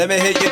Let 0.00 0.08
me 0.08 0.18
hit 0.18 0.42
you 0.42 0.49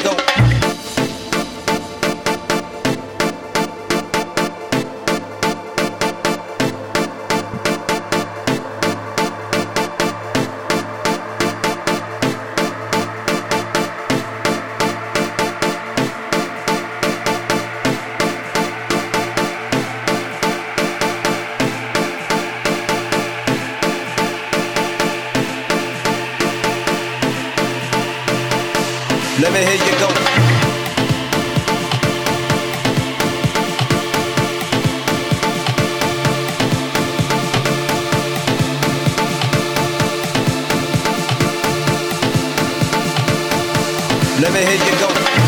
Let 44.41 44.53
me 44.53 44.61
hear 44.61 44.77
you 44.85 45.01
go. 45.01 45.48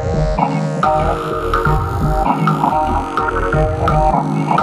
Thank 0.00 0.38
you. 4.52 4.57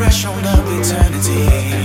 fresh 0.00 0.24
on 0.24 0.46
up 0.46 0.64
eternity. 0.66 1.79